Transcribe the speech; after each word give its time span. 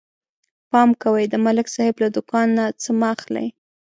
پام 0.71 0.89
کوئ 1.01 1.25
د 1.29 1.35
ملک 1.45 1.67
صاحب 1.75 1.95
له 2.03 2.09
دوکان 2.15 2.47
نه 2.57 2.65
څه 2.81 2.89
مه 2.99 3.07
اخلئ 3.15 3.47